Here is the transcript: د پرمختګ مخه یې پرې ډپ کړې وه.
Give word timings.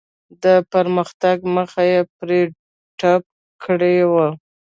د 0.43 0.45
پرمختګ 0.73 1.37
مخه 1.55 1.81
یې 1.91 1.99
پرې 2.17 2.39
ډپ 2.99 3.23
کړې 3.63 3.95
وه. 4.11 4.27